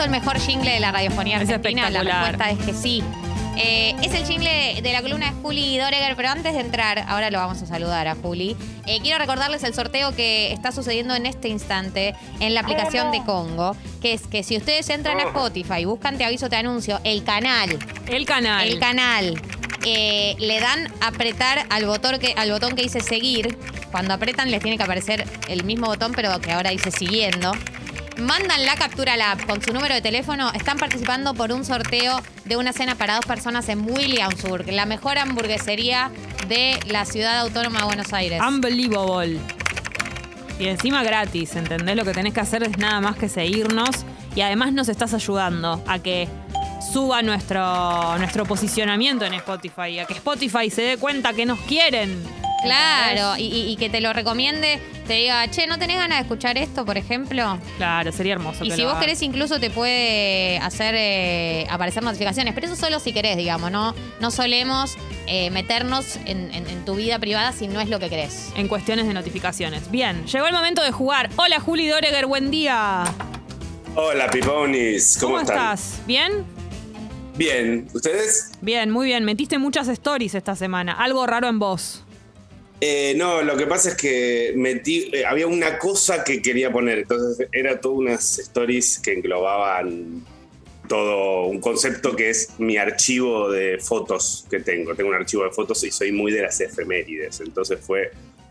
¿Acaso 0.00 0.14
el 0.14 0.18
mejor 0.18 0.40
jingle 0.40 0.70
de 0.70 0.80
la 0.80 0.92
radiofonía 0.92 1.36
Es 1.36 1.50
argentina? 1.50 1.90
La 1.90 1.98
espectacular. 1.98 2.38
respuesta 2.38 2.50
es 2.50 2.66
que 2.66 2.72
sí. 2.72 3.02
Eh, 3.58 3.94
es 4.02 4.14
el 4.14 4.24
jingle 4.24 4.80
de 4.80 4.92
la 4.94 5.02
columna 5.02 5.26
de 5.30 5.32
Juli 5.42 5.76
Doreger, 5.76 6.16
pero 6.16 6.30
antes 6.30 6.54
de 6.54 6.60
entrar, 6.60 7.04
ahora 7.06 7.30
lo 7.30 7.36
vamos 7.38 7.60
a 7.60 7.66
saludar 7.66 8.08
a 8.08 8.14
Juli. 8.14 8.56
eh, 8.86 9.00
quiero 9.02 9.18
recordarles 9.18 9.62
el 9.62 9.74
sorteo 9.74 10.16
que 10.16 10.54
está 10.54 10.72
sucediendo 10.72 11.14
en 11.14 11.26
este 11.26 11.48
instante 11.48 12.14
en 12.38 12.54
la 12.54 12.60
aplicación 12.60 13.12
de 13.12 13.22
Congo, 13.24 13.76
que 14.00 14.14
es 14.14 14.26
que 14.26 14.42
si 14.42 14.56
ustedes 14.56 14.88
entran 14.88 15.20
a 15.20 15.24
Spotify, 15.24 15.84
buscan 15.84 16.16
Te 16.16 16.24
Aviso, 16.24 16.48
Te 16.48 16.56
Anuncio, 16.56 16.98
el 17.04 17.22
canal, 17.22 17.78
El 18.06 18.24
canal. 18.24 18.66
el 18.68 18.78
canal, 18.78 19.42
eh, 19.84 20.34
le 20.38 20.60
dan 20.60 20.90
apretar 21.02 21.66
al 21.68 21.84
botón, 21.84 22.18
que, 22.18 22.32
al 22.38 22.50
botón 22.50 22.74
que 22.74 22.80
dice 22.82 23.00
seguir. 23.00 23.58
Cuando 23.90 24.14
apretan 24.14 24.50
les 24.50 24.62
tiene 24.62 24.78
que 24.78 24.84
aparecer 24.84 25.26
el 25.48 25.64
mismo 25.64 25.88
botón, 25.88 26.12
pero 26.16 26.40
que 26.40 26.52
ahora 26.52 26.70
dice 26.70 26.90
siguiendo. 26.90 27.52
Mandan 28.18 28.66
la 28.66 28.74
captura 28.74 29.14
a 29.14 29.16
la 29.16 29.32
app 29.32 29.46
con 29.46 29.62
su 29.62 29.72
número 29.72 29.94
de 29.94 30.02
teléfono. 30.02 30.52
Están 30.52 30.76
participando 30.78 31.32
por 31.34 31.52
un 31.52 31.64
sorteo 31.64 32.20
de 32.44 32.56
una 32.56 32.72
cena 32.72 32.94
para 32.94 33.14
dos 33.16 33.24
personas 33.24 33.68
en 33.68 33.90
Williamsburg, 33.90 34.70
la 34.72 34.84
mejor 34.84 35.16
hamburguesería 35.18 36.10
de 36.48 36.78
la 36.86 37.04
ciudad 37.06 37.38
autónoma 37.40 37.80
de 37.80 37.84
Buenos 37.86 38.12
Aires. 38.12 38.40
Unbelievable. 38.46 39.38
Y 40.58 40.68
encima 40.68 41.02
gratis, 41.02 41.56
¿entendés? 41.56 41.96
Lo 41.96 42.04
que 42.04 42.12
tenés 42.12 42.34
que 42.34 42.40
hacer 42.40 42.62
es 42.62 42.76
nada 42.76 43.00
más 43.00 43.16
que 43.16 43.28
seguirnos 43.30 43.88
y 44.36 44.42
además 44.42 44.72
nos 44.74 44.88
estás 44.90 45.14
ayudando 45.14 45.82
a 45.86 45.98
que 46.00 46.28
suba 46.92 47.22
nuestro, 47.22 48.18
nuestro 48.18 48.44
posicionamiento 48.44 49.24
en 49.24 49.32
Spotify, 49.34 50.00
a 50.00 50.04
que 50.04 50.12
Spotify 50.14 50.68
se 50.68 50.82
dé 50.82 50.96
cuenta 50.98 51.32
que 51.32 51.46
nos 51.46 51.58
quieren. 51.60 52.22
Claro, 52.62 53.38
y, 53.38 53.44
y- 53.44 53.70
y 53.72 53.76
que 53.76 53.88
te 53.88 54.02
lo 54.02 54.12
recomiende, 54.12 54.78
te 55.10 55.16
diga, 55.16 55.50
che, 55.50 55.66
¿no 55.66 55.76
tenés 55.76 55.96
ganas 55.96 56.18
de 56.18 56.22
escuchar 56.22 56.56
esto, 56.56 56.84
por 56.84 56.96
ejemplo? 56.96 57.58
Claro, 57.78 58.12
sería 58.12 58.34
hermoso. 58.34 58.64
Y 58.64 58.68
que 58.68 58.76
si 58.76 58.82
lo 58.82 58.86
vos 58.86 58.92
haga. 58.92 59.00
querés, 59.06 59.22
incluso 59.22 59.58
te 59.58 59.68
puede 59.68 60.56
hacer 60.58 60.94
eh, 60.96 61.66
aparecer 61.68 62.04
notificaciones. 62.04 62.54
Pero 62.54 62.68
eso 62.68 62.76
solo 62.76 63.00
si 63.00 63.12
querés, 63.12 63.36
digamos, 63.36 63.72
¿no? 63.72 63.92
No 64.20 64.30
solemos 64.30 64.96
eh, 65.26 65.50
meternos 65.50 66.14
en, 66.26 66.54
en- 66.54 66.68
en 66.68 66.84
tu 66.84 66.94
vida 66.94 67.18
privada 67.18 67.50
si 67.50 67.66
no 67.66 67.80
es 67.80 67.88
lo 67.88 67.98
que 67.98 68.08
querés. 68.08 68.52
En 68.54 68.68
cuestiones 68.68 69.08
de 69.08 69.14
notificaciones. 69.14 69.90
Bien, 69.90 70.24
llegó 70.28 70.46
el 70.46 70.52
momento 70.52 70.80
de 70.80 70.92
jugar. 70.92 71.28
Hola 71.34 71.58
Juli 71.58 71.88
Doreger, 71.88 72.26
buen 72.26 72.52
día. 72.52 73.02
Hola, 73.96 74.30
Piponis. 74.30 75.18
¿Cómo, 75.18 75.32
¿Cómo, 75.32 75.40
están? 75.40 75.56
estás? 75.56 76.02
¿Bien? 76.06 76.44
Bien. 77.34 77.88
¿Ustedes? 77.92 78.52
Bien, 78.60 78.88
muy 78.92 79.06
bien. 79.06 79.24
Metiste 79.24 79.58
muchas 79.58 79.88
stories 79.88 80.36
esta 80.36 80.54
semana. 80.54 80.92
Algo 80.92 81.26
raro 81.26 81.48
en 81.48 81.58
vos. 81.58 82.04
Eh, 82.80 83.14
no, 83.16 83.42
lo 83.42 83.56
que 83.56 83.66
pasa 83.66 83.90
es 83.90 83.96
que 83.96 84.52
metí, 84.56 85.10
eh, 85.12 85.26
había 85.26 85.46
una 85.46 85.78
cosa 85.78 86.24
que 86.24 86.40
quería 86.40 86.72
poner, 86.72 87.00
entonces 87.00 87.46
era 87.52 87.78
todas 87.78 87.98
unas 87.98 88.38
stories 88.38 88.98
que 88.98 89.12
englobaban 89.12 90.24
todo 90.88 91.44
un 91.44 91.60
concepto 91.60 92.16
que 92.16 92.30
es 92.30 92.58
mi 92.58 92.76
archivo 92.76 93.48
de 93.48 93.78
fotos 93.78 94.44
que 94.50 94.58
tengo. 94.58 94.94
Tengo 94.94 95.10
un 95.10 95.16
archivo 95.16 95.44
de 95.44 95.50
fotos 95.50 95.84
y 95.84 95.90
soy 95.92 96.10
muy 96.10 96.32
de 96.32 96.42
las 96.42 96.60
efemérides, 96.60 97.40
entonces 97.40 97.78
fue 97.80 98.10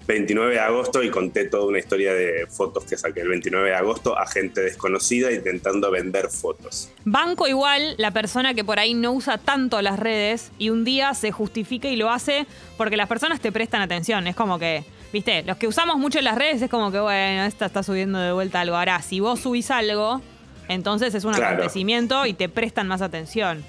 29 0.10 0.56
de 0.56 0.60
agosto 0.60 1.04
y 1.04 1.12
conté 1.12 1.46
toda 1.46 1.66
una 1.68 1.78
historia 1.78 2.14
de 2.16 2.48
fotos 2.48 2.84
que 2.84 2.98
saqué 2.98 3.22
el 3.22 3.28
29 3.30 3.70
de 3.70 3.76
agosto 3.76 4.18
a 4.18 4.26
gente 4.26 4.60
desconocida 4.62 5.32
intentando 5.32 5.92
vender 5.92 6.30
fotos. 6.30 6.90
Banco 7.06 7.48
igual 7.48 7.94
la 8.00 8.10
persona 8.10 8.56
que 8.56 8.64
por 8.64 8.80
ahí 8.80 8.96
no 8.96 9.12
usa 9.12 9.38
tanto 9.38 9.80
las 9.84 10.00
redes 10.00 10.52
y 10.58 10.72
un 10.72 10.84
día 10.84 11.14
se 11.14 11.32
justifica 11.32 11.88
y 11.90 11.96
lo 11.96 12.10
hace 12.10 12.48
porque 12.76 12.98
las 12.98 13.08
personas 13.08 13.40
te 13.40 13.52
prestan 13.52 13.82
atención. 13.84 14.26
Es 14.26 14.36
como 14.36 14.58
que, 14.58 14.84
viste, 15.14 15.44
los 15.44 15.58
que 15.58 15.68
usamos 15.68 15.98
mucho 15.98 16.20
las 16.22 16.36
redes 16.40 16.64
es 16.64 16.72
como 16.72 16.92
que, 16.92 17.00
bueno, 17.00 17.44
esta 17.44 17.68
está 17.68 17.84
subiendo 17.84 18.18
de 18.18 18.32
vuelta 18.32 18.62
algo. 18.62 18.78
Ahora, 18.78 19.04
si 19.04 19.20
vos 19.20 19.40
subís 19.42 19.70
algo, 19.70 20.22
entonces 20.70 21.14
es 21.14 21.24
un 21.24 21.34
Claro. 21.34 21.54
acontecimiento 21.56 22.26
y 22.26 22.34
te 22.34 22.50
prestan 22.50 22.88
más 22.88 23.04
atención. 23.04 23.64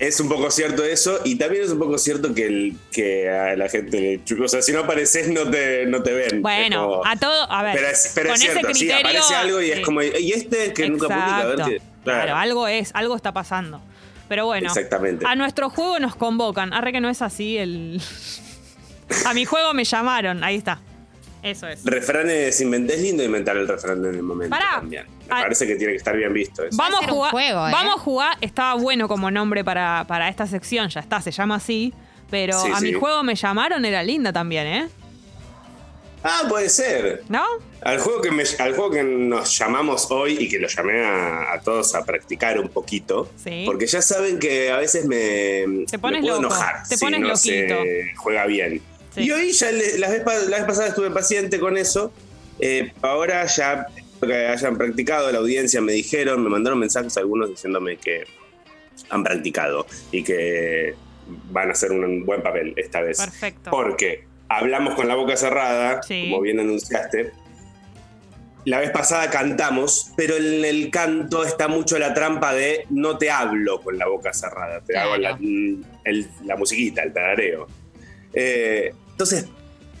Es 0.00 0.18
un 0.18 0.30
poco 0.30 0.50
cierto 0.50 0.82
eso, 0.82 1.20
y 1.24 1.36
también 1.36 1.62
es 1.64 1.70
un 1.70 1.78
poco 1.78 1.98
cierto 1.98 2.34
que, 2.34 2.46
el, 2.46 2.76
que 2.90 3.28
a 3.28 3.54
la 3.54 3.68
gente 3.68 4.18
O 4.42 4.48
sea, 4.48 4.62
si 4.62 4.72
no 4.72 4.80
apareces, 4.80 5.28
no 5.28 5.48
te, 5.50 5.84
no 5.84 6.02
te 6.02 6.12
ven. 6.14 6.40
Bueno, 6.40 6.88
como- 6.88 7.06
a 7.06 7.16
todo, 7.16 7.52
a 7.52 7.62
ver, 7.62 7.74
Pero 7.76 7.88
es, 7.88 8.12
pero 8.14 8.28
con 8.30 8.34
es 8.36 8.40
cierto, 8.40 8.60
ese 8.68 8.74
sí, 8.78 8.86
criterio. 8.86 9.06
aparece 9.06 9.34
algo 9.34 9.60
y 9.60 9.70
es 9.70 9.76
sí. 9.76 9.82
como. 9.84 10.02
¿Y 10.02 10.32
este 10.32 10.72
que 10.72 10.88
nunca 10.88 11.06
publica? 11.06 11.38
A 11.40 11.44
ver 11.46 11.58
qué. 11.66 11.82
Claro, 12.02 12.34
algo 12.34 12.66
es, 12.66 12.90
algo 12.94 13.14
está 13.14 13.32
pasando. 13.32 13.82
Pero 14.26 14.46
bueno, 14.46 14.68
Exactamente. 14.68 15.26
a 15.28 15.34
nuestro 15.34 15.68
juego 15.68 15.98
nos 15.98 16.16
convocan. 16.16 16.72
Arre 16.72 16.92
que 16.92 17.00
no 17.02 17.10
es 17.10 17.20
así 17.20 17.58
el. 17.58 18.00
a 19.26 19.34
mi 19.34 19.44
juego 19.44 19.74
me 19.74 19.84
llamaron, 19.84 20.42
ahí 20.44 20.56
está. 20.56 20.80
Eso 21.42 21.66
es. 21.68 21.84
Refranes 21.84 22.58
inventé, 22.60 22.94
es 22.94 23.00
lindo 23.02 23.22
inventar 23.22 23.56
el 23.56 23.66
refrán 23.68 24.04
en 24.04 24.14
el 24.14 24.22
momento 24.22 24.56
Pará. 24.56 24.76
también. 24.76 25.04
Me 25.30 25.38
Ah. 25.38 25.42
parece 25.42 25.66
que 25.66 25.76
tiene 25.76 25.92
que 25.92 25.98
estar 25.98 26.16
bien 26.16 26.32
visto 26.32 26.64
eso. 26.64 26.76
Vamos 26.76 26.98
a 26.98 27.00
ser 27.02 27.10
un 27.10 27.16
jugar. 27.16 27.30
juego, 27.32 27.68
¿eh? 27.68 27.72
Vamos 27.72 27.94
a 27.96 27.98
jugar. 27.98 28.36
Estaba 28.40 28.74
bueno 28.74 29.08
como 29.08 29.30
nombre 29.30 29.64
para, 29.64 30.04
para 30.06 30.28
esta 30.28 30.46
sección, 30.46 30.88
ya 30.88 31.00
está, 31.00 31.20
se 31.20 31.30
llama 31.30 31.56
así. 31.56 31.92
Pero 32.30 32.60
Sí, 32.60 32.68
a 32.72 32.80
mi 32.80 32.88
sí. 32.88 32.94
juego 32.94 33.22
me 33.22 33.34
llamaron, 33.34 33.84
era 33.84 34.02
linda 34.02 34.32
también, 34.32 34.66
¿eh? 34.66 34.88
Ah, 36.22 36.42
puede 36.48 36.68
ser. 36.68 37.22
¿No? 37.28 37.42
Al 37.82 37.98
juego, 37.98 38.20
que 38.20 38.30
me- 38.30 38.42
al 38.58 38.74
juego 38.74 38.90
que 38.90 39.02
nos 39.02 39.56
llamamos 39.58 40.10
hoy 40.10 40.36
y 40.38 40.48
que 40.50 40.58
lo 40.58 40.68
llamé 40.68 41.02
a, 41.02 41.52
a 41.54 41.60
todos 41.62 41.94
a 41.94 42.04
practicar 42.04 42.58
un 42.60 42.68
poquito. 42.68 43.30
Sí. 43.42 43.62
Porque 43.64 43.86
ya 43.86 44.02
saben 44.02 44.38
que 44.38 44.70
a 44.70 44.76
veces 44.76 45.06
me, 45.06 45.86
Te 45.90 45.98
pones 45.98 46.20
me 46.20 46.28
puedo 46.28 46.42
loco, 46.42 46.54
enojar. 46.54 46.82
te 46.86 46.98
si 46.98 47.04
pones 47.04 47.20
no 47.20 47.28
loquito. 47.28 47.74
se 47.82 48.12
juega 48.16 48.44
bien. 48.46 48.82
Sí. 49.14 49.22
Y 49.22 49.30
hoy 49.32 49.50
ya 49.52 49.72
le- 49.72 49.98
la, 49.98 50.10
vez, 50.10 50.22
pa- 50.22 50.34
la 50.36 50.58
vez 50.58 50.66
pasada 50.66 50.88
estuve 50.88 51.10
paciente 51.10 51.58
con 51.58 51.78
eso. 51.78 52.12
Eh, 52.58 52.92
ahora 53.00 53.46
ya 53.46 53.86
que 54.28 54.46
hayan 54.46 54.76
practicado, 54.76 55.30
la 55.32 55.38
audiencia 55.38 55.80
me 55.80 55.92
dijeron, 55.92 56.42
me 56.42 56.50
mandaron 56.50 56.78
mensajes 56.78 57.16
algunos 57.16 57.50
diciéndome 57.50 57.96
que 57.96 58.24
han 59.08 59.22
practicado 59.24 59.86
y 60.12 60.22
que 60.22 60.94
van 61.50 61.68
a 61.68 61.72
hacer 61.72 61.92
un 61.92 62.24
buen 62.26 62.42
papel 62.42 62.74
esta 62.76 63.00
vez. 63.00 63.18
Perfecto. 63.20 63.70
Porque 63.70 64.24
hablamos 64.48 64.94
con 64.94 65.08
la 65.08 65.14
boca 65.14 65.36
cerrada, 65.36 66.02
Sí. 66.02 66.28
como 66.30 66.42
bien 66.42 66.60
anunciaste. 66.60 67.32
La 68.66 68.78
vez 68.78 68.90
pasada 68.90 69.30
cantamos, 69.30 70.12
pero 70.16 70.36
en 70.36 70.64
el 70.66 70.90
canto 70.90 71.44
está 71.44 71.66
mucho 71.66 71.98
la 71.98 72.12
trampa 72.12 72.52
de 72.52 72.84
no 72.90 73.16
te 73.16 73.30
hablo 73.30 73.80
con 73.80 73.96
la 73.96 74.06
boca 74.06 74.34
cerrada, 74.34 74.80
te 74.82 74.92
Claro. 74.92 75.12
hago 75.14 75.22
la, 75.22 75.38
el- 76.04 76.28
la 76.44 76.56
musiquita, 76.56 77.02
el 77.02 77.12
tarareo. 77.14 77.66
Eh, 78.34 78.92
entonces, 79.12 79.46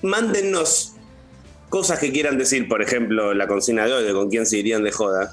mándennos 0.02 0.94
cosas 1.70 1.98
que 1.98 2.12
quieran 2.12 2.36
decir, 2.36 2.68
por 2.68 2.82
ejemplo, 2.82 3.32
la 3.32 3.46
consigna 3.46 3.86
de 3.86 3.92
hoy, 3.94 4.04
de 4.04 4.12
con 4.12 4.28
quién 4.28 4.44
se 4.44 4.58
irían 4.58 4.82
de 4.84 4.92
joda. 4.92 5.32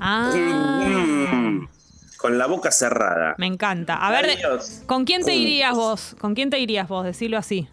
Ah. 0.00 0.32
Con 2.18 2.38
la 2.38 2.46
boca 2.46 2.70
cerrada. 2.70 3.34
Me 3.38 3.46
encanta. 3.46 3.96
A 3.96 4.12
ver, 4.12 4.30
Adiós. 4.30 4.82
¿con 4.86 5.04
quién 5.04 5.24
te 5.24 5.34
irías 5.34 5.74
vos? 5.74 6.14
¿Con 6.20 6.36
quién 6.36 6.50
te 6.50 6.60
irías 6.60 6.86
vos? 6.86 7.04
Decirlo 7.04 7.38
así. 7.38 7.66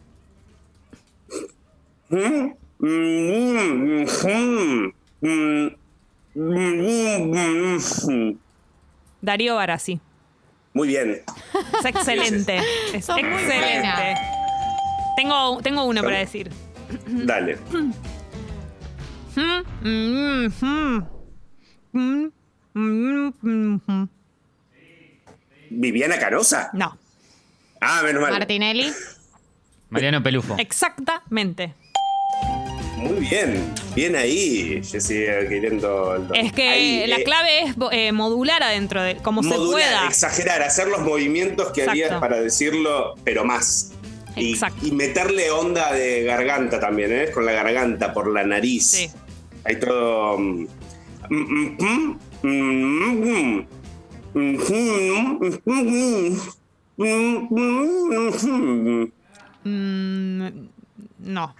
Darío 9.21 9.55
Barassi. 9.55 9.99
Muy 10.73 10.87
bien. 10.87 11.21
Es 11.79 11.85
excelente. 11.85 12.57
Es 12.93 13.09
excelente. 13.09 13.45
buena. 13.45 14.38
Tengo, 15.19 15.59
tengo 15.61 15.83
uno 15.83 16.01
para 16.01 16.17
decir. 16.19 16.49
Dale. 17.07 17.57
¿Viviana 25.69 26.17
Canosa? 26.17 26.69
No, 26.73 26.97
Ah, 27.81 28.01
menos 28.03 28.21
mal. 28.21 28.31
Martinelli. 28.31 28.91
Mariano 29.89 30.21
Pelufo. 30.21 30.55
exactamente. 30.57 31.73
Muy 32.97 33.19
bien. 33.21 33.73
Bien 33.95 34.15
ahí, 34.17 34.81
Jessy, 34.83 35.23
queriendo. 35.47 36.15
el- 36.15 36.27
Es 36.35 36.51
que 36.51 36.67
Ahí, 36.67 37.07
la 37.07 37.17
eh, 37.17 37.23
clave 37.23 37.63
es 37.63 37.75
eh, 37.91 38.11
modular 38.11 38.61
adentro 38.61 39.01
de 39.01 39.15
como 39.17 39.41
se 39.41 39.49
modular, 39.49 39.71
pueda. 39.71 40.07
exagerar, 40.07 40.61
hacer 40.61 40.87
los 40.89 40.99
movimientos 41.01 41.71
que 41.71 41.81
Exacto. 41.83 41.91
había 42.05 42.19
para 42.19 42.41
decirlo, 42.41 43.15
pero 43.23 43.45
más. 43.45 43.93
Y, 44.35 44.53
Exacto. 44.53 44.85
y 44.85 44.91
meterle 44.91 45.51
onda 45.51 45.91
de 45.93 46.23
garganta 46.23 46.79
también, 46.79 47.11
¿eh? 47.11 47.31
Con 47.31 47.45
la 47.45 47.51
garganta, 47.51 48.13
por 48.13 48.31
la 48.31 48.43
nariz. 48.43 48.89
Sí. 48.89 49.09
Hay 49.65 49.79
todo. 49.79 50.37
Mm, 50.37 50.67
mm, 59.63 60.59
no. 61.19 61.55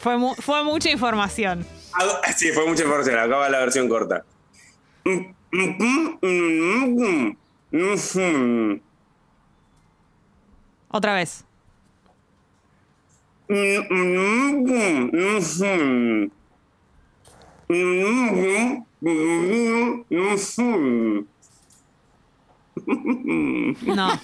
fue, 0.00 0.18
mu 0.18 0.34
fue 0.34 0.64
mucha 0.64 0.90
información. 0.90 1.64
Sí, 2.36 2.52
fue 2.52 2.66
mucha 2.66 2.82
información. 2.82 3.18
Acaba 3.18 3.48
la 3.48 3.60
versión 3.60 3.88
corta. 3.88 4.24
Otra 10.88 11.14
vez. 11.14 11.45
No. 23.82 24.20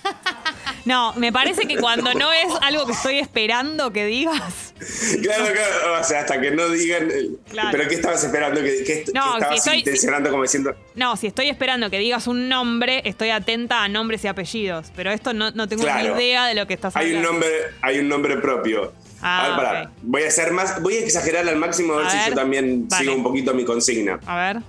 No, 0.85 1.13
me 1.15 1.33
parece 1.33 1.67
que 1.67 1.77
cuando 1.77 2.13
no 2.15 2.33
es 2.33 2.47
algo 2.61 2.87
que 2.87 2.93
estoy 2.93 3.19
esperando 3.19 3.93
que 3.93 4.05
digas. 4.07 4.75
Claro, 5.23 5.45
claro, 5.53 6.01
o 6.01 6.05
sea, 6.05 6.21
hasta 6.21 6.41
que 6.41 6.51
no 6.51 6.69
digan. 6.69 7.09
eh, 7.11 7.31
Claro. 7.51 7.69
¿Pero 7.73 7.89
qué 7.89 7.95
estabas 7.95 8.25
esperando? 8.25 8.61
¿Qué, 8.61 8.83
qué- 8.85 9.05
qué 9.05 9.13
No, 9.15 9.37
si 9.51 9.55
estoy- 9.57 9.79
intencionando 9.79 10.31
como 10.31 10.43
diciendo? 10.43 10.75
No, 10.97 11.17
si 11.17 11.29
estoy 11.29 11.49
esperando 11.49 11.89
que 11.89 11.99
digas 11.99 12.27
un 12.27 12.49
nombre, 12.49 13.01
estoy 13.05 13.31
atenta 13.31 13.85
a 13.85 13.89
nombres 13.89 14.25
y 14.25 14.29
apellidos. 14.29 14.93
Pero 14.97 15.13
esto 15.13 15.33
no, 15.33 15.53
no 15.53 15.69
tengo 15.69 15.85
Claro. 15.85 16.17
ni 16.17 16.21
idea 16.23 16.47
de 16.47 16.55
lo 16.57 16.67
que 16.67 16.75
estás 16.75 16.97
Hay 16.97 17.07
hablando. 17.09 17.29
un 17.29 17.35
nombre, 17.37 17.51
hay 17.81 17.99
un 18.01 18.09
nombre 18.09 18.37
propio. 18.39 18.93
Ah, 19.23 19.45
a 19.45 19.49
ver, 19.49 19.57
pará. 19.57 19.91
Voy 20.03 20.23
a 20.25 20.29
hacer 20.29 20.53
más, 20.53 20.83
voy 20.83 20.95
a 20.97 21.01
exagerar 21.01 21.49
al 21.49 21.57
máximo 21.57 21.95
a 21.95 21.99
ver 21.99 22.07
A 22.07 22.11
si 22.11 22.17
ver, 22.19 22.29
yo 22.31 22.35
también 22.35 22.89
vale. 22.89 23.05
sigo 23.05 23.17
un 23.17 23.23
poquito 23.23 23.55
mi 23.55 23.65
consigna. 23.65 24.19
A 24.27 24.37
ver. 24.37 24.63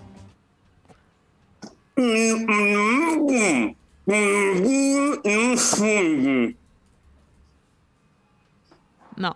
No. 9.15 9.35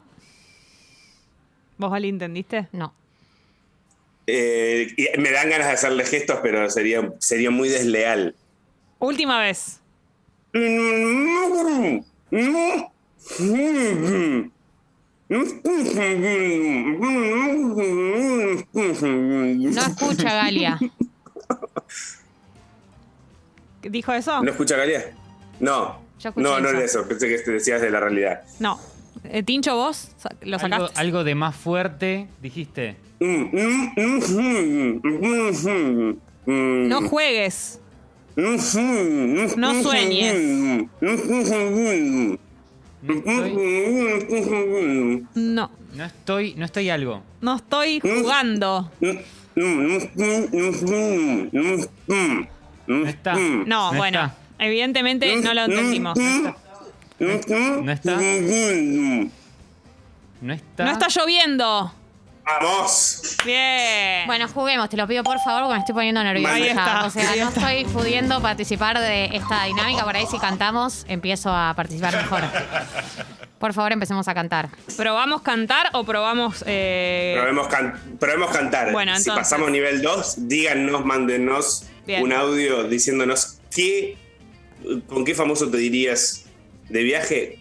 ¿Vos, 1.78 1.94
Ali, 1.94 2.10
entendiste? 2.10 2.68
No. 2.72 2.94
Eh, 4.26 4.94
y 4.98 5.18
me 5.20 5.32
dan 5.32 5.50
ganas 5.50 5.68
de 5.68 5.74
hacerle 5.74 6.04
gestos, 6.06 6.40
pero 6.44 6.70
sería, 6.70 7.12
sería 7.20 7.50
muy 7.50 7.70
desleal. 7.70 8.36
Última 9.00 9.40
vez. 9.40 9.80
No 15.30 15.42
escucha, 19.82 20.34
Galia. 20.34 20.80
¿Dijo 23.82 24.14
eso? 24.14 24.44
¿No 24.44 24.52
escucha 24.52 24.76
Galia? 24.78 25.14
No. 25.60 26.00
Yo 26.20 26.30
escuché 26.30 26.44
No, 26.48 26.60
no 26.60 26.68
eso. 26.68 26.78
era 26.78 26.86
eso. 26.86 27.08
Pensé 27.08 27.28
que 27.30 27.38
te 27.40 27.52
decías 27.52 27.82
de 27.82 27.90
la 27.92 28.00
realidad. 28.00 28.42
No. 28.60 28.80
Eh, 29.24 29.44
Tincho, 29.44 29.76
vos 29.76 30.12
sa- 30.18 30.30
lo 30.42 30.58
Algo, 30.58 30.70
sacaste. 30.70 31.00
algo 31.00 31.24
de 31.24 31.36
más 31.36 31.56
fuerte, 31.56 32.28
dijiste. 32.42 32.96
No 36.46 37.02
juegues. 37.10 37.80
No 38.36 38.58
sueñes. 38.60 39.56
No 43.02 43.14
estoy, 43.14 45.28
No. 45.36 45.72
no 45.94 46.04
estoy, 46.04 46.56
no 46.56 46.66
estoy 46.66 46.90
algo. 46.90 47.24
No 47.42 47.56
estoy 47.56 48.00
jugando. 48.00 48.92
No 52.88 53.08
está. 53.08 53.36
No, 53.36 53.94
bueno. 53.94 54.26
está. 54.26 54.36
Evidentemente 54.60 55.36
no 55.42 55.54
lo 55.54 55.66
entendimos. 55.66 56.18
No 56.18 57.30
está. 57.32 57.80
No 57.80 57.92
está. 60.54 60.86
No 60.86 60.92
está 60.92 61.08
lloviendo. 61.10 61.92
¡Vamos! 62.48 63.36
Bien. 63.46 64.26
Bueno, 64.26 64.48
juguemos, 64.48 64.88
te 64.90 64.96
lo 64.98 65.06
pido 65.08 65.22
por 65.24 65.38
favor, 65.40 65.64
porque 65.64 65.74
me 65.74 65.80
estoy 65.80 65.94
poniendo 65.96 66.24
nerviosa. 66.24 66.54
Ahí 66.54 66.68
está, 66.68 67.06
o 67.06 67.10
sea, 67.10 67.30
ahí 67.32 67.40
no 67.42 67.50
está. 67.50 67.74
estoy 67.74 67.94
pudiendo 67.94 68.42
participar 68.42 68.98
de 69.00 69.26
esta 69.36 69.66
dinámica. 69.66 70.04
Por 70.06 70.16
ahí, 70.16 70.26
si 70.32 70.40
cantamos, 70.40 71.06
empiezo 71.10 71.50
a 71.54 71.74
participar 71.76 72.16
mejor. 72.16 72.44
Por 73.60 73.74
favor, 73.74 73.92
empecemos 73.92 74.28
a 74.28 74.34
cantar. 74.34 74.70
¿Probamos 74.96 75.42
cantar 75.42 75.90
o 75.94 76.04
probamos.? 76.06 76.64
eh, 76.68 77.34
Probemos, 77.38 77.68
can- 77.68 78.18
probemos 78.20 78.52
cantar. 78.52 78.92
Bueno, 78.94 79.12
si 79.16 79.22
entonces. 79.30 79.44
pasamos 79.44 79.70
nivel 79.72 80.02
2, 80.02 80.48
díganos, 80.48 81.04
mándenos 81.06 81.86
Bien. 82.06 82.24
un 82.24 82.32
audio 82.34 82.84
diciéndonos 82.86 83.58
qué, 83.76 84.16
con 85.08 85.26
qué 85.26 85.36
famoso 85.36 85.70
te 85.70 85.78
dirías 85.78 86.46
de 86.88 87.04
viaje. 87.04 87.60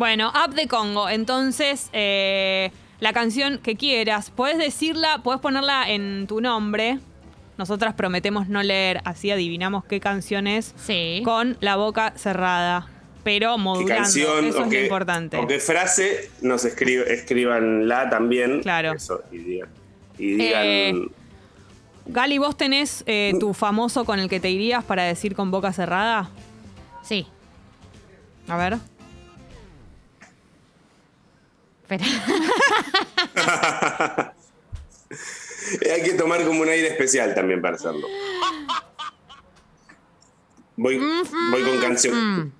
Bueno, 0.00 0.32
Up 0.46 0.54
de 0.54 0.66
Congo. 0.66 1.10
Entonces, 1.10 1.90
eh, 1.92 2.70
la 3.00 3.12
canción 3.12 3.58
que 3.58 3.76
quieras, 3.76 4.30
puedes 4.34 4.56
decirla, 4.56 5.20
puedes 5.22 5.42
ponerla 5.42 5.90
en 5.90 6.26
tu 6.26 6.40
nombre. 6.40 7.00
Nosotras 7.58 7.92
prometemos 7.92 8.48
no 8.48 8.62
leer, 8.62 9.02
así 9.04 9.30
adivinamos 9.30 9.84
qué 9.84 10.00
canción 10.00 10.46
es. 10.46 10.72
Sí. 10.78 11.20
Con 11.22 11.58
la 11.60 11.76
boca 11.76 12.14
cerrada, 12.16 12.88
pero 13.24 13.56
¿Qué 13.56 13.60
modulando. 13.60 13.94
canción 13.94 14.46
Eso 14.46 14.60
o, 14.60 14.64
es 14.64 14.70
qué, 14.70 14.78
lo 14.78 14.82
importante. 14.84 15.36
o 15.36 15.46
qué 15.46 15.58
frase 15.58 16.30
nos 16.40 16.64
escribe, 16.64 17.12
escríbanla 17.12 18.08
también. 18.08 18.62
Claro. 18.62 18.94
Eso, 18.94 19.20
y 19.30 19.36
digan. 19.36 19.68
Y 20.16 20.26
digan 20.36 20.62
Eh, 20.64 20.94
Gali, 22.06 22.38
¿vos 22.38 22.56
tenés 22.56 23.04
eh, 23.06 23.34
tu 23.38 23.52
famoso 23.52 24.06
con 24.06 24.18
el 24.18 24.30
que 24.30 24.40
te 24.40 24.48
irías 24.48 24.82
para 24.82 25.02
decir 25.02 25.34
con 25.34 25.50
boca 25.50 25.74
cerrada? 25.74 26.30
Sí. 27.02 27.26
A 28.48 28.56
ver. 28.56 28.78
Espera. 31.90 32.06
Hay 35.92 36.02
que 36.02 36.14
tomar 36.14 36.44
como 36.44 36.62
un 36.62 36.68
aire 36.68 36.88
especial 36.88 37.34
también 37.34 37.60
para 37.60 37.76
hacerlo. 37.76 38.06
Voy, 40.76 40.98
voy 40.98 41.62
con 41.62 41.80
canción. 41.80 42.52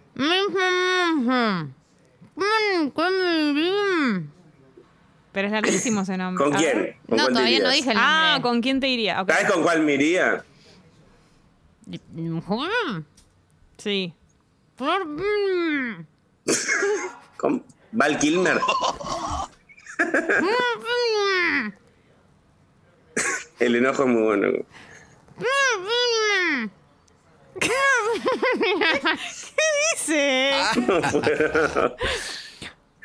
Pero 5.33 5.47
es 5.47 5.53
larguísimo 5.53 6.00
ese 6.03 6.17
nombre. 6.17 6.44
¿Con 6.44 6.53
quién? 6.53 6.79
ver. 6.79 6.97
¿Con 7.09 7.19
No, 7.19 7.29
todavía 7.29 7.61
no 7.61 7.71
dije 7.71 7.91
el 7.91 7.97
nombre. 7.97 8.05
Ah, 8.05 8.41
¿con 8.43 8.61
quién 8.61 8.81
te 8.81 8.88
iría? 8.88 9.25
¿Sabes 9.26 9.50
con 9.50 9.62
cuál 9.62 9.83
me 9.83 9.94
iría? 9.94 10.44
Sí. 13.78 14.12
¿Con 17.37 17.64
Val 17.93 18.19
Kilmer? 18.19 18.61
El 23.61 23.76
enojo 23.76 24.02
es 24.05 24.09
muy 24.09 24.23
bueno. 24.23 24.49
dice? 29.97 30.52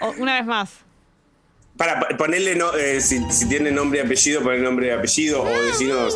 O- 0.01 0.13
una 0.17 0.35
vez 0.35 0.45
más. 0.45 0.69
Para 1.77 1.99
po- 1.99 2.17
ponerle, 2.17 2.55
no, 2.55 2.73
eh, 2.75 3.01
si, 3.01 3.19
si 3.31 3.47
tiene 3.49 3.71
nombre 3.71 3.99
y 3.99 4.05
apellido, 4.05 4.41
poner 4.41 4.61
nombre 4.61 4.87
y 4.87 4.89
apellido 4.91 5.43
o 5.43 5.47
decirnos. 5.49 6.15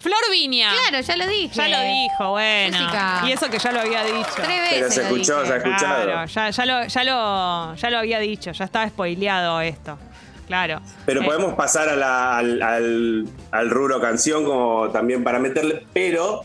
Flor 0.00 0.18
Viña. 0.30 0.70
Claro, 0.88 1.04
ya 1.04 1.16
lo 1.16 1.26
dije. 1.26 1.50
Ya 1.54 1.68
lo 1.68 1.80
dijo, 1.82 2.30
bueno. 2.30 2.78
Jessica. 2.78 3.22
Y 3.26 3.32
eso 3.32 3.50
que 3.50 3.58
ya 3.58 3.72
lo 3.72 3.80
había 3.80 4.04
dicho. 4.04 4.28
Tres 4.36 4.48
veces. 4.60 4.70
Pero 4.78 4.90
se 4.90 5.00
lo 5.02 5.06
escuchó, 5.08 5.34
dije. 5.42 5.46
se 5.46 5.52
ha 5.52 5.56
escuchado. 5.56 6.04
Claro, 6.04 6.26
ya, 6.26 6.50
ya 6.50 6.66
lo, 6.66 6.86
ya, 6.86 7.04
lo, 7.04 7.74
ya 7.74 7.90
lo 7.90 7.98
había 7.98 8.18
dicho, 8.20 8.52
ya 8.52 8.64
estaba 8.64 8.88
spoileado 8.88 9.60
esto. 9.60 9.98
Claro. 10.46 10.80
Pero 11.04 11.22
Eh, 11.22 11.24
podemos 11.24 11.54
pasar 11.54 11.88
a 11.88 11.96
la- 11.96 12.38
al, 12.38 12.62
al, 12.62 13.28
al 13.50 13.70
rubro 13.70 14.00
canción 14.00 14.44
como 14.44 14.88
también 14.90 15.22
para 15.24 15.38
meterle. 15.40 15.84
Pero 15.92 16.42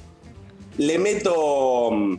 le 0.77 0.97
meto. 0.99 1.89
mm, 1.91 2.17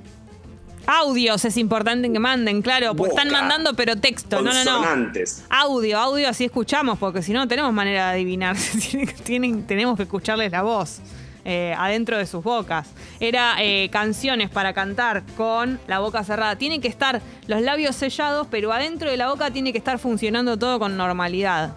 Audios 0.86 1.44
es 1.46 1.56
importante 1.56 2.12
que 2.12 2.18
manden, 2.18 2.60
claro, 2.60 2.94
porque 2.94 3.10
están 3.14 3.30
mandando, 3.30 3.72
pero 3.74 3.96
texto. 3.96 4.42
No, 4.42 4.52
no, 4.52 4.64
no. 4.64 4.72
Consonantes. 4.76 5.44
Audio, 5.48 5.98
audio, 5.98 6.28
así 6.28 6.44
escuchamos, 6.44 6.98
porque 6.98 7.22
si 7.22 7.32
no, 7.32 7.40
no 7.40 7.48
tenemos 7.48 7.72
manera 7.72 8.08
de 8.08 8.12
adivinar. 8.12 8.54
Tienen- 8.90 9.14
tienen- 9.24 9.66
tenemos 9.66 9.96
que 9.96 10.02
escucharles 10.04 10.52
la 10.52 10.62
voz 10.62 11.00
eh, 11.44 11.74
adentro 11.76 12.16
de 12.18 12.26
sus 12.26 12.42
bocas. 12.42 12.88
Era 13.20 13.56
eh, 13.60 13.88
canciones 13.90 14.50
para 14.50 14.72
cantar 14.72 15.22
con 15.36 15.78
la 15.86 15.98
boca 16.00 16.24
cerrada. 16.24 16.56
Tienen 16.56 16.80
que 16.80 16.88
estar 16.88 17.20
los 17.46 17.60
labios 17.62 17.96
sellados, 17.96 18.46
pero 18.50 18.72
adentro 18.72 19.10
de 19.10 19.16
la 19.16 19.28
boca 19.30 19.50
tiene 19.50 19.72
que 19.72 19.78
estar 19.78 19.98
funcionando 19.98 20.58
todo 20.58 20.78
con 20.78 20.96
normalidad. 20.96 21.74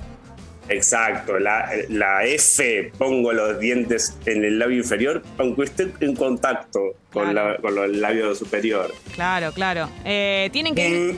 Exacto, 0.70 1.40
la, 1.40 1.70
la 1.88 2.26
F, 2.26 2.92
pongo 2.98 3.32
los 3.32 3.58
dientes 3.58 4.18
en 4.26 4.44
el 4.44 4.60
labio 4.60 4.80
inferior, 4.80 5.24
aunque 5.38 5.64
esté 5.64 5.94
en 6.02 6.14
contacto 6.14 6.80
con, 7.14 7.32
Claro. 7.32 7.52
la- 7.52 7.58
con 7.58 7.78
el 7.78 8.02
labio 8.02 8.36
superior. 8.36 8.94
Claro, 9.16 9.54
claro. 9.54 9.90
Eh, 10.04 10.50
tienen 10.52 10.76
que. 10.76 11.14
Mm, 11.14 11.18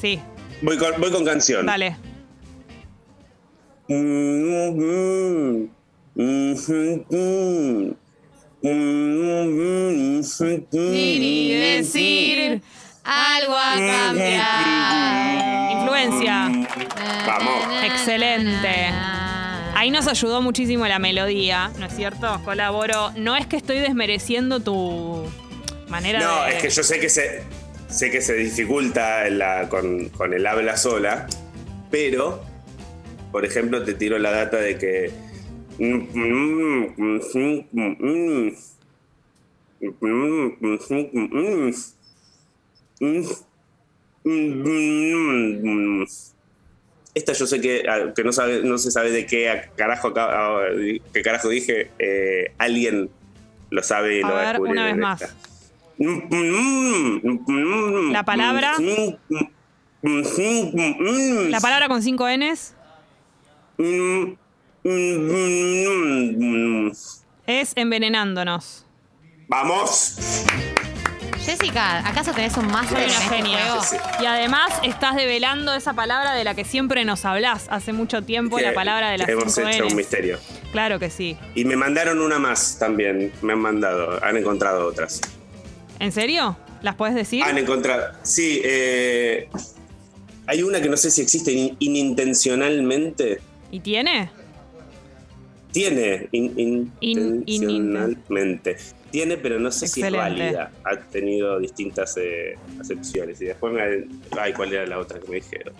Sí, 0.00 0.18
voy, 0.62 0.76
con, 0.78 1.00
voy 1.00 1.10
con 1.12 1.24
canción. 1.24 1.66
dale. 1.66 1.96
Y 10.72 11.54
decir 11.54 12.60
algo 13.04 13.54
a 13.56 13.74
cambiar. 13.76 15.72
Influencia. 15.80 16.50
Vamos. 17.26 17.64
Excelente. 17.84 18.68
Ahí 19.74 19.90
nos 19.90 20.06
ayudó 20.08 20.42
muchísimo 20.42 20.86
la 20.86 20.98
melodía, 20.98 21.70
¿no 21.78 21.86
es 21.86 21.94
cierto? 21.94 22.40
Colaboro. 22.44 23.12
No 23.16 23.34
es 23.36 23.46
que 23.46 23.56
estoy 23.56 23.78
desmereciendo 23.78 24.60
tu 24.60 25.24
manera 25.88 26.20
No, 26.20 26.44
de. 26.44 26.56
es 26.56 26.62
que 26.62 26.68
yo 26.70 26.82
sé 26.82 27.00
que 27.00 27.08
se, 27.08 27.42
sé 27.88 28.10
que 28.10 28.20
se 28.20 28.34
dificulta 28.34 29.28
la- 29.30 29.68
con, 29.70 30.10
con 30.10 30.34
el 30.34 30.46
habla 30.46 30.76
sola, 30.76 31.26
pero 31.90 32.42
por 33.32 33.46
ejemplo, 33.46 33.82
te 33.84 33.94
tiro 33.94 34.18
la 34.18 34.30
data 34.32 34.58
de 34.58 34.76
que. 34.76 35.29
Esta 47.14 47.32
yo 47.32 47.46
sé 47.46 47.62
que, 47.62 47.82
ah, 47.88 48.12
que 48.14 48.22
no, 48.22 48.32
sabe, 48.32 48.62
no 48.62 48.76
se 48.76 48.90
sabe 48.90 49.10
de 49.10 49.24
qué 49.24 49.70
carajo, 49.74 50.12
qué 50.12 51.22
carajo 51.22 51.48
dije. 51.48 51.90
eh, 51.98 52.52
alguien 52.58 53.08
lo 53.70 53.82
sabe 53.82 54.18
y 54.18 54.22
A 54.22 54.28
lo 54.28 54.34
va 54.34 54.42
a 54.42 54.46
descubrir 54.48 54.72
una 54.72 54.84
vez 54.84 54.96
más. 54.98 55.22
esta. 55.22 55.34
La 58.12 58.24
palabra. 58.24 58.74
La 61.48 61.60
palabra 61.60 61.88
con 61.88 62.02
cinco 62.02 62.26
Ns 62.28 62.74
es 67.46 67.72
envenenándonos. 67.76 68.84
Vamos. 69.48 70.16
Jessica, 71.44 72.06
¿acaso 72.06 72.32
tenés 72.32 72.56
un 72.58 72.66
máster 72.66 72.98
en 72.98 73.10
este 73.10 73.22
genia. 73.36 73.64
juego? 73.66 73.82
Sí, 73.82 73.96
Y 74.22 74.26
además 74.26 74.70
estás 74.84 75.16
develando 75.16 75.72
esa 75.74 75.94
palabra 75.94 76.34
de 76.34 76.44
la 76.44 76.54
que 76.54 76.64
siempre 76.64 77.04
nos 77.04 77.24
hablás 77.24 77.66
hace 77.70 77.92
mucho 77.92 78.22
tiempo, 78.22 78.58
la 78.60 78.74
palabra 78.74 79.10
de 79.10 79.18
las 79.18 79.26
que 79.26 79.32
Hemos 79.32 79.52
cinco 79.54 79.68
hecho 79.68 79.86
un 79.86 79.96
misterio. 79.96 80.38
Claro 80.70 80.98
que 80.98 81.10
sí. 81.10 81.36
Y 81.54 81.64
me 81.64 81.76
mandaron 81.76 82.20
una 82.20 82.38
más 82.38 82.78
también. 82.78 83.32
Me 83.42 83.54
han 83.54 83.58
mandado. 83.58 84.22
Han 84.22 84.36
encontrado 84.36 84.86
otras. 84.86 85.20
¿En 85.98 86.12
serio? 86.12 86.56
¿Las 86.82 86.94
puedes 86.94 87.14
decir? 87.16 87.42
Han 87.42 87.58
encontrado. 87.58 88.12
Sí, 88.22 88.60
eh, 88.64 89.48
hay 90.46 90.62
una 90.62 90.80
que 90.80 90.88
no 90.88 90.96
sé 90.96 91.10
si 91.10 91.20
existe 91.22 91.52
in- 91.52 91.76
inintencionalmente. 91.80 93.40
¿Y 93.70 93.80
tiene? 93.80 94.30
Tiene 95.72 96.28
in- 96.32 96.52
In- 96.56 96.92
in- 97.00 97.42
intencionalmente. 97.46 98.76
Tiene, 99.10 99.36
pero 99.36 99.58
no 99.58 99.70
sé 99.70 99.86
si 99.88 100.02
es 100.02 100.12
válida. 100.12 100.70
Ha 100.84 100.96
tenido 100.98 101.58
distintas 101.58 102.16
eh, 102.16 102.56
acepciones. 102.80 103.40
Y 103.40 103.46
después 103.46 103.72
me. 103.72 104.06
Ay, 104.40 104.52
¿cuál 104.52 104.72
era 104.72 104.86
la 104.86 104.98
otra 104.98 105.18
que 105.20 105.28
me 105.28 105.36
dijeron? 105.36 105.74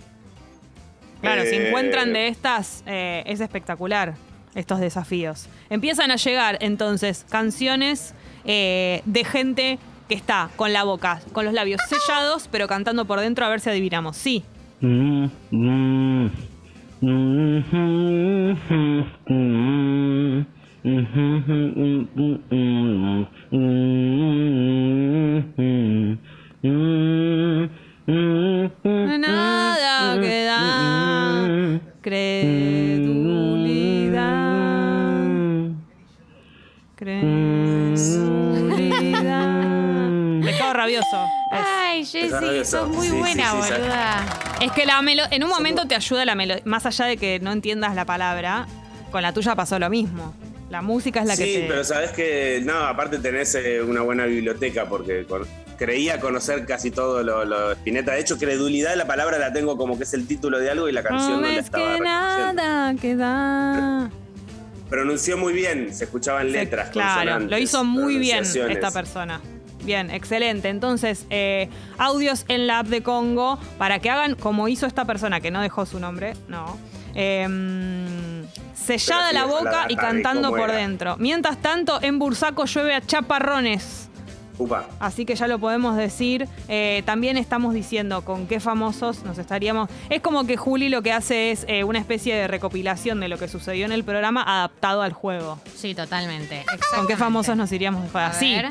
Claro, 1.21 1.43
si 1.43 1.55
Eh, 1.57 1.69
encuentran 1.69 2.13
de 2.13 2.29
estas, 2.29 2.83
eh, 2.87 3.23
es 3.27 3.41
espectacular 3.41 4.15
estos 4.55 4.81
desafíos. 4.81 5.49
Empiezan 5.69 6.11
a 6.11 6.17
llegar 6.17 6.59
entonces 6.61 7.25
canciones 7.29 8.15
eh, 8.45 9.03
de 9.05 9.25
gente 9.25 9.79
que 10.09 10.15
está 10.15 10.51
con 10.57 10.73
la 10.73 10.83
boca, 10.83 11.21
con 11.33 11.45
los 11.45 11.55
labios 11.55 11.81
sellados, 11.89 12.49
pero 12.51 12.67
cantando 12.67 13.05
por 13.05 13.21
dentro 13.21 13.45
a 13.45 13.49
ver 13.49 13.61
si 13.61 13.71
adivinamos. 13.71 14.17
Sí. 14.17 14.43
Nada 29.19 30.21
que 30.21 30.45
da 30.45 31.81
credulidad. 32.03 33.41
Credulidad. 36.97 38.21
Pescado 40.43 40.73
rabioso. 40.75 41.27
Ay, 41.51 42.05
Jessy, 42.05 42.65
sos 42.65 42.89
muy 42.91 43.09
buena, 43.09 43.53
sí, 43.53 43.63
sí. 43.63 43.73
boluda. 43.73 44.50
Es 44.61 44.73
que 44.73 44.85
la 44.87 45.01
melo 45.03 45.23
en 45.31 45.43
un 45.43 45.49
momento 45.49 45.87
te 45.87 45.95
ayuda 45.95 46.25
la 46.25 46.35
melodía. 46.35 46.63
Más 46.67 46.85
allá 46.87 47.07
de 47.07 47.17
que 47.17 47.41
no 47.41 47.53
entiendas 47.53 47.95
la 47.95 48.05
palabra, 48.05 48.67
con 49.11 49.23
la 49.23 49.33
tuya 49.33 49.55
pasó 49.55 49.79
lo 49.79 49.89
mismo. 49.91 50.35
La 50.69 50.83
música 50.83 51.21
es 51.21 51.27
la 51.27 51.35
sí, 51.37 51.45
que 51.45 51.59
te. 51.63 51.67
pero 51.69 51.83
sabes 51.85 52.11
que. 52.13 52.61
No, 52.65 52.75
aparte 52.75 53.19
tenés 53.19 53.55
eh, 53.55 53.83
una 53.83 54.03
buena 54.03 54.27
biblioteca 54.27 54.87
porque 54.87 55.25
con- 55.25 55.47
creía 55.79 56.21
conocer 56.21 56.67
casi 56.67 56.91
todo 56.91 57.23
lo, 57.23 57.45
lo 57.45 57.69
de 57.71 57.75
Spinetta. 57.75 58.13
De 58.13 58.21
hecho, 58.21 58.39
credulidad, 58.39 58.95
la 58.97 59.07
palabra 59.07 59.39
la 59.39 59.53
tengo 59.53 59.77
como 59.79 59.97
que 59.97 60.05
es 60.05 60.13
el 60.15 60.27
título 60.27 60.59
de 60.59 60.71
algo 60.71 60.89
y 60.89 60.93
la 60.93 61.03
canción 61.03 61.41
no, 61.41 61.49
la 61.49 61.49
ves 61.49 61.65
estaba 61.65 61.95
que 61.97 62.01
nada 62.03 62.95
queda. 63.01 64.11
Pronunció 64.91 65.39
muy 65.39 65.53
bien, 65.55 65.95
se 65.95 66.05
escuchaban 66.05 66.47
Se- 66.49 66.53
letras. 66.53 66.91
claro, 66.91 67.41
lo 67.41 67.59
hizo 67.59 67.83
muy 67.83 68.19
bien 68.19 68.45
esta 68.45 68.91
persona. 68.91 69.41
Bien, 69.85 70.11
excelente. 70.11 70.69
Entonces, 70.69 71.27
eh, 71.31 71.69
audios 71.99 72.45
en 72.49 72.67
la 72.67 72.81
app 72.81 72.87
de 72.87 73.03
Congo 73.03 73.59
para 73.79 73.99
que 73.99 74.11
hagan 74.11 74.35
como 74.35 74.69
hizo 74.69 74.87
esta 74.87 75.05
persona, 75.05 75.41
que 75.41 75.51
no 75.51 75.61
dejó 75.61 75.87
su 75.87 75.99
nombre, 76.01 76.35
no. 76.49 76.79
Em, 77.15 78.47
sellada 78.75 79.33
la 79.33 79.45
boca 79.45 79.87
y 79.89 79.97
cantando 79.97 80.51
por 80.51 80.71
era. 80.71 80.79
dentro. 80.79 81.17
Mientras 81.19 81.61
tanto, 81.61 82.01
en 82.03 82.19
Bursaco 82.19 82.65
llueve 82.65 82.95
a 82.95 83.01
chaparrones. 83.01 84.00
Upa. 84.61 84.87
Así 85.01 85.25
que 85.25 85.35
ya 85.35 85.47
lo 85.49 85.59
podemos 85.59 85.97
decir. 85.97 86.47
Eh, 86.69 87.03
también 87.07 87.37
estamos 87.39 87.73
diciendo 87.75 88.23
con 88.23 88.47
qué 88.47 88.61
famosos 88.61 89.25
nos 89.25 89.39
estaríamos. 89.39 89.89
Es 90.11 90.21
como 90.21 90.45
que 90.47 90.57
Juli 90.59 90.89
lo 90.91 91.01
que 91.03 91.13
hace 91.13 91.51
es 91.51 91.65
eh, 91.67 91.83
una 91.83 91.99
especie 91.99 92.35
de 92.35 92.47
recopilación 92.47 93.21
de 93.21 93.29
lo 93.29 93.39
que 93.39 93.49
sucedió 93.49 93.87
en 93.87 93.93
el 93.93 94.05
programa 94.05 94.43
adaptado 94.43 95.01
al 95.03 95.13
juego. 95.15 95.59
Sí, 95.75 95.95
totalmente. 95.95 96.65
¿Con 96.95 97.07
qué 97.07 97.17
famosos 97.17 97.57
nos 97.57 97.73
iríamos 97.73 98.03
de 98.03 98.09
joda? 98.11 98.27
A 98.29 98.33
Sí. 98.35 98.53
ver. 98.55 98.67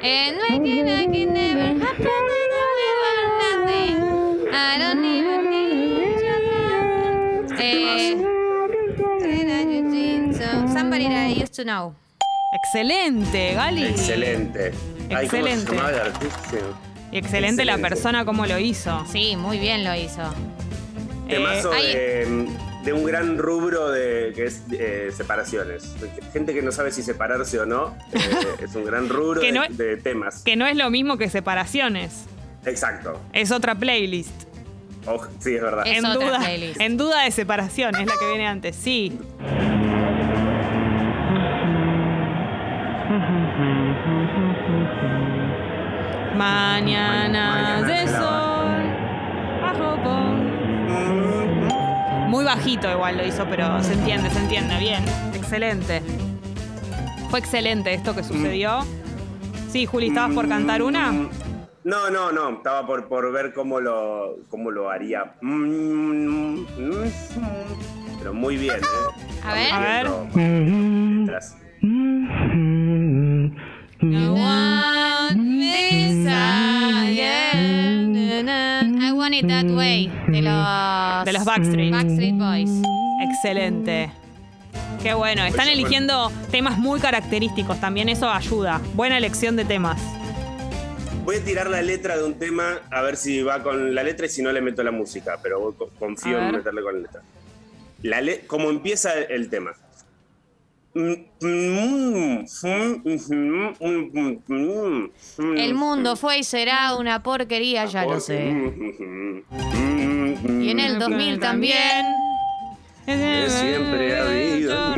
And 0.00 0.36
maybe 0.48 0.80
I 0.90 1.06
can 1.06 1.32
never 1.34 1.84
happen 1.84 2.06
and 2.08 3.30
nothing. 3.42 4.48
I 4.52 4.78
don't 4.78 5.04
even 5.04 5.50
need 5.50 6.20
you. 6.22 7.56
Eh, 7.60 8.16
so, 10.32 10.68
somebody 10.72 11.04
that 11.08 11.26
I 11.26 11.27
used 11.27 11.27
to 11.58 11.64
know. 11.64 11.94
Excelente, 12.52 13.52
Gali. 13.54 13.84
Excelente. 13.86 14.70
Ay, 14.70 14.72
¿cómo 15.08 15.18
se 15.18 15.24
Excelente. 15.24 15.72
llamaba 15.72 15.90
el 15.90 16.00
artista? 16.00 16.58
Y 17.10 17.16
excelente, 17.18 17.64
la 17.64 17.72
Excelente. 17.72 17.88
persona 17.88 18.24
como 18.24 18.46
lo 18.46 18.58
hizo. 18.58 19.04
Sí, 19.10 19.36
muy 19.36 19.58
bien 19.58 19.84
lo 19.84 19.94
hizo. 19.94 20.22
Temazo 21.28 21.72
hay- 21.72 21.86
de, 21.94 22.48
de 22.84 22.92
un 22.92 23.04
gran 23.04 23.36
rubro 23.38 23.90
de 23.90 24.32
que 24.34 24.44
es 24.46 24.62
eh, 24.72 25.10
separaciones. 25.14 25.94
Gente 26.32 26.54
que 26.54 26.62
no 26.62 26.70
sabe 26.72 26.90
si 26.92 27.02
separarse 27.02 27.58
o 27.58 27.66
no. 27.66 27.94
eh, 28.12 28.20
es 28.62 28.74
un 28.74 28.84
gran 28.84 29.08
rubro 29.08 29.40
Que 29.42 29.52
de, 29.70 29.96
temas. 29.98 30.42
Que 30.42 30.56
no 30.56 30.66
es 30.66 30.76
lo 30.76 30.88
mismo 30.90 31.18
que 31.18 31.28
separaciones. 31.28 32.24
Exacto. 32.64 33.20
Es 33.32 33.50
otra 33.50 33.74
playlist. 33.74 34.44
Oh, 35.06 35.22
sí, 35.38 35.54
es 35.54 35.62
verdad. 35.62 35.86
Es 35.86 35.98
en 35.98 36.06
otra 36.06 36.26
duda, 36.26 36.38
playlist. 36.40 36.80
en 36.80 36.96
duda 36.96 37.24
de 37.24 37.30
separación, 37.30 37.94
es 37.96 38.06
la 38.06 38.14
que 38.18 38.28
viene 38.28 38.46
antes. 38.46 38.76
Sí. 38.76 39.18
Mañana 46.38 47.82
de 47.82 48.06
sol. 48.06 48.84
Bajo 49.60 49.96
por- 50.04 50.38
Muy 52.28 52.44
bajito 52.44 52.88
igual 52.90 53.16
lo 53.16 53.26
hizo, 53.26 53.44
pero 53.50 53.82
se 53.82 53.94
entiende, 53.94 54.30
se 54.30 54.38
entiende. 54.38 54.78
Bien. 54.78 55.02
Excelente. 55.34 56.00
Fue 57.30 57.40
excelente 57.40 57.92
esto 57.92 58.14
que 58.14 58.22
sucedió. 58.22 58.80
Sí, 59.68 59.84
Juli, 59.86 60.08
¿estabas 60.08 60.32
por 60.34 60.48
cantar 60.48 60.80
una? 60.82 61.10
Mm, 61.10 61.28
No, 61.84 62.08
no, 62.10 62.30
no. 62.32 62.50
Estaba 62.50 62.86
por, 62.86 63.08
por 63.08 63.32
ver 63.32 63.52
cómo 63.52 63.80
lo, 63.80 64.36
cómo 64.48 64.70
lo 64.70 64.90
haría. 64.90 65.34
Mm, 65.42 66.60
mm, 66.60 66.64
Pero 68.20 68.32
muy 68.32 68.56
bien, 68.56 68.76
¿eh? 68.76 69.42
A 69.44 69.54
ver. 69.54 69.72
A 69.72 69.80
ver. 69.80 70.06
I 74.00 74.28
want 74.28 75.38
desire. 75.60 77.24
I 79.00 79.12
want 79.12 79.34
it 79.34 79.46
that 79.48 79.66
way. 79.66 80.06
De 80.28 80.40
los, 80.42 81.24
De 81.24 81.32
los 81.32 81.44
Backstreet. 81.44 81.90
Backstreet 81.92 82.34
Boys. 82.36 82.70
Excelente. 83.22 84.10
Qué 85.02 85.14
bueno. 85.14 85.44
Están 85.44 85.66
Pues, 85.66 85.74
eligiendo 85.78 86.30
temas 86.50 86.78
muy 86.78 87.00
característicos. 87.00 87.80
También 87.80 88.08
eso 88.08 88.28
ayuda. 88.30 88.80
Buena 88.94 89.18
elección 89.18 89.56
de 89.56 89.64
temas. 89.64 90.00
Voy 91.24 91.36
a 91.36 91.44
tirar 91.44 91.68
la 91.68 91.82
letra 91.82 92.16
de 92.16 92.24
un 92.24 92.34
tema 92.34 92.80
a 92.90 93.02
ver 93.02 93.16
si 93.16 93.42
va 93.42 93.62
con 93.62 93.94
la 93.94 94.02
letra 94.02 94.26
y 94.26 94.28
si 94.30 94.42
no 94.42 94.50
le 94.52 94.60
meto 94.62 94.82
la 94.82 94.92
música, 94.92 95.38
pero 95.42 95.74
confío 95.98 96.38
en 96.38 96.52
meterle 96.52 96.82
con 96.82 96.94
la 96.94 97.00
letra. 97.00 97.20
La 98.02 98.20
le- 98.20 98.40
¿Cómo 98.46 98.70
empieza 98.70 99.12
el 99.12 99.50
tema? 99.50 99.72
El 105.38 105.74
mundo 105.74 106.16
fue 106.16 106.38
y 106.38 106.44
será 106.44 106.96
una 106.96 107.22
porquería, 107.22 107.84
ya 107.86 108.04
lo 108.04 108.18
sé. 108.18 108.48
Y 110.60 110.70
en 110.70 110.80
el 110.80 110.98
2000 110.98 111.38
también. 111.38 112.06
Siempre 113.06 114.18
ha 114.18 114.24
habido. 114.26 114.94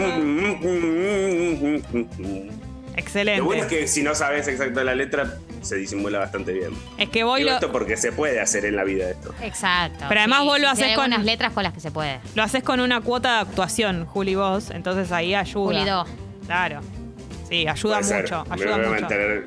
Lo 3.00 3.06
Excelente. 3.06 3.40
bueno 3.40 3.62
es 3.62 3.68
que 3.68 3.86
si 3.88 4.02
no 4.02 4.14
sabes 4.14 4.46
exacto 4.48 4.82
la 4.84 4.94
letra, 4.94 5.38
se 5.62 5.76
disimula 5.76 6.18
bastante 6.18 6.52
bien. 6.52 6.70
Es 6.98 7.08
que 7.08 7.20
Digo 7.20 7.36
lo, 7.38 7.52
esto 7.52 7.72
porque 7.72 7.96
se 7.96 8.12
puede 8.12 8.40
hacer 8.40 8.64
en 8.64 8.76
la 8.76 8.84
vida 8.84 9.08
esto. 9.10 9.34
Exacto. 9.42 10.04
Pero 10.08 10.20
además 10.20 10.44
vos 10.44 10.58
lo 10.60 10.66
sí, 10.66 10.72
haces 10.72 10.84
hay 10.84 10.94
con- 10.94 11.04
algunas 11.04 11.24
letras 11.24 11.52
con 11.52 11.62
las 11.62 11.72
que 11.72 11.80
se 11.80 11.90
puede. 11.90 12.20
lo 12.34 12.42
haces 12.42 12.62
con 12.62 12.80
una 12.80 13.00
cuota 13.00 13.34
de 13.36 13.40
actuación, 13.40 14.06
Juli, 14.06 14.34
vos. 14.34 14.70
Entonces 14.70 15.10
ahí 15.12 15.34
ayuda. 15.34 15.64
Juli 15.80 15.84
do. 15.88 16.04
Claro. 16.46 16.80
Sí, 17.48 17.66
ayuda 17.66 17.96
Puede 17.98 18.04
ser. 18.04 18.22
mucho. 18.22 18.44
Me 18.48 18.54
Ayuda 18.54 18.76
voy 18.76 18.84
a 18.84 18.88
mucho. 18.88 19.00
mantener- 19.00 19.44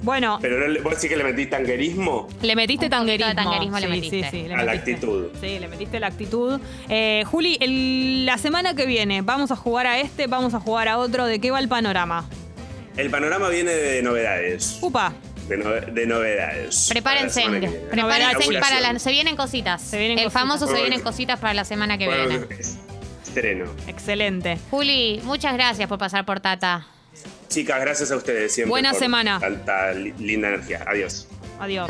Bueno, 0.00 0.38
Pero 0.40 0.68
no 0.68 0.82
vos 0.84 0.94
decís 0.94 1.10
que 1.10 1.16
le 1.16 1.24
metí 1.24 1.46
tanguerismo 1.46 2.28
le 2.40 2.54
metiste 2.54 2.88
tanguerismo. 2.88 3.34
le 3.80 3.86
sí, 3.86 3.88
metiste. 3.88 4.22
Sí, 4.22 4.28
sí, 4.30 4.48
le 4.48 4.54
a 4.54 4.58
la 4.58 4.72
metiste. 4.72 4.92
actitud. 4.92 5.26
Sí, 5.40 5.58
le 5.58 5.66
metiste 5.68 5.98
la 6.00 6.06
actitud. 6.06 6.60
Eh, 6.88 7.24
Juli, 7.26 7.58
el- 7.60 8.24
la 8.24 8.38
semana 8.38 8.74
que 8.74 8.86
viene 8.86 9.22
vamos 9.22 9.50
a 9.50 9.56
jugar 9.56 9.88
a 9.88 9.98
este, 9.98 10.28
vamos 10.28 10.54
a 10.54 10.60
jugar 10.60 10.86
a 10.88 10.98
otro. 10.98 11.26
¿De 11.26 11.40
qué 11.40 11.50
va 11.50 11.58
el 11.58 11.68
panorama? 11.68 12.28
El 12.98 13.10
panorama 13.10 13.48
viene 13.48 13.70
de 13.72 14.02
novedades. 14.02 14.78
Upa, 14.82 15.14
De, 15.48 15.56
no- 15.56 15.70
de 15.70 16.06
novedades. 16.06 16.88
Prepárense, 16.90 17.42
Para 17.42 17.52
la 17.54 17.60
prepárense 17.60 17.94
Inauguración. 17.96 18.60
para 18.60 18.80
la, 18.80 18.98
se 18.98 19.10
vienen 19.12 19.36
cositas. 19.36 19.80
Se 19.80 19.98
vienen 19.98 20.18
el 20.18 20.24
cositas. 20.24 20.42
famoso 20.42 20.66
se 20.66 20.74
vienen 20.74 21.00
cositas 21.00 21.38
para 21.38 21.54
la 21.54 21.64
semana 21.64 21.96
que 21.96 22.06
Bueno, 22.06 22.28
viene. 22.28 22.46
es- 22.58 22.76
Estreno. 23.24 23.66
excelente. 23.86 24.58
Juli, 24.70 25.20
muchas 25.24 25.54
gracias 25.54 25.88
por 25.88 25.98
pasar 25.98 26.24
por 26.26 26.40
Tata. 26.40 26.86
Chicas, 27.48 27.80
gracias 27.80 28.10
a 28.10 28.16
ustedes 28.16 28.52
siempre. 28.52 28.70
Buena 28.70 28.90
por 28.90 28.98
semana. 28.98 29.38
Tanta 29.40 29.92
li- 29.92 30.12
linda 30.18 30.48
energía. 30.48 30.84
Adiós. 30.86 31.28
Adiós. 31.60 31.88